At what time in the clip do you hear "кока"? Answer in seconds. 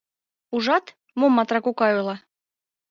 1.65-1.85